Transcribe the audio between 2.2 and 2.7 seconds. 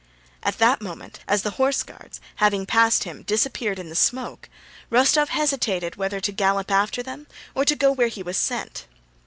having